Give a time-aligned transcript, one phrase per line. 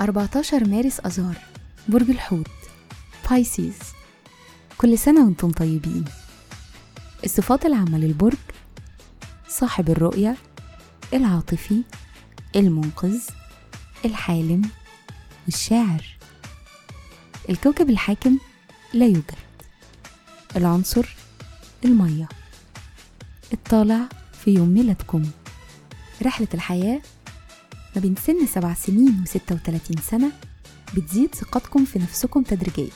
[0.00, 1.34] 14 مارس أذار
[1.88, 2.50] برج الحوت
[3.30, 3.78] بايسيز
[4.78, 6.04] كل سنة وأنتم طيبين.
[7.24, 8.36] الصفات العامة للبرج
[9.48, 10.36] صاحب الرؤية
[11.14, 11.82] العاطفي
[12.56, 13.20] المنقذ
[14.04, 14.70] الحالم
[15.46, 16.04] والشاعر
[17.50, 18.38] الكوكب الحاكم
[18.94, 19.45] لا يوجد.
[20.56, 21.16] العنصر
[21.84, 22.28] المية.
[23.52, 24.08] الطالع
[24.44, 25.30] في يوم ميلادكم.
[26.22, 27.00] رحلة الحياة
[27.96, 30.32] ما بين سن سبع سنين وستة وتلاتين سنة
[30.96, 32.90] بتزيد ثقتكم في نفسكم تدريجيا.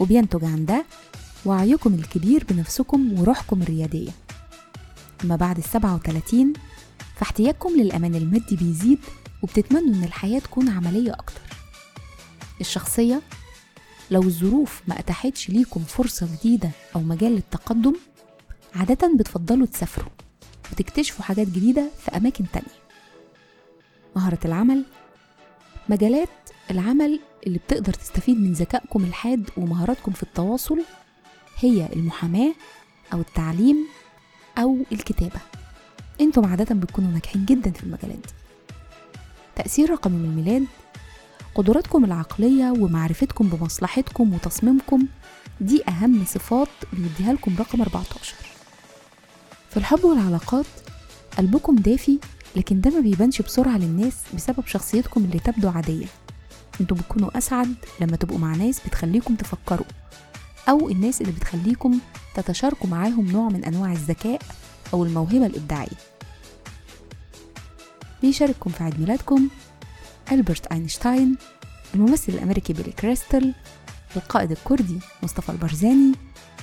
[0.00, 0.84] وبينتج عن ده
[1.46, 4.10] وعيكم الكبير بنفسكم وروحكم الريادية.
[5.24, 6.52] أما بعد السبعة وتلاتين
[7.16, 8.98] فاحتياجكم للأمان المادي بيزيد
[9.42, 11.40] وبتتمنوا إن الحياة تكون عملية أكتر.
[12.60, 13.22] الشخصية
[14.10, 17.94] لو الظروف ما أتاحتش ليكم فرصة جديدة أو مجال للتقدم
[18.74, 20.10] عادة بتفضلوا تسافروا
[20.72, 22.76] وتكتشفوا حاجات جديدة في أماكن تانية.
[24.16, 24.84] مهارة العمل
[25.88, 26.28] مجالات
[26.70, 30.82] العمل اللي بتقدر تستفيد من ذكائكم الحاد ومهاراتكم في التواصل
[31.58, 32.54] هي المحاماة
[33.12, 33.76] أو التعليم
[34.58, 35.40] أو الكتابة.
[36.20, 38.32] أنتم عادة بتكونوا ناجحين جدا في المجالات دي.
[39.56, 40.66] تأثير رقم الميلاد
[41.56, 45.06] قدراتكم العقلية ومعرفتكم بمصلحتكم وتصميمكم
[45.60, 48.34] دي أهم صفات بيديها لكم رقم 14
[49.70, 50.66] في الحب والعلاقات
[51.38, 52.18] قلبكم دافي
[52.56, 56.06] لكن ده ما بيبانش بسرعة للناس بسبب شخصيتكم اللي تبدو عادية.
[56.80, 59.86] أنتوا بتكونوا أسعد لما تبقوا مع ناس بتخليكم تفكروا
[60.68, 61.98] أو الناس اللي بتخليكم
[62.34, 64.40] تتشاركوا معاهم نوع من أنواع الذكاء
[64.94, 65.96] أو الموهبة الإبداعية.
[68.22, 69.48] بيشارككم في عيد ميلادكم
[70.32, 71.36] ألبرت أينشتاين
[71.94, 73.54] الممثل الأمريكي بيلي كريستل
[74.16, 76.12] القائد الكردي مصطفى البرزاني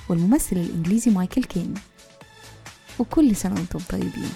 [0.10, 1.74] والممثل الإنجليزي مايكل كين.
[3.00, 4.30] وكل سنة وأنتم طيبين.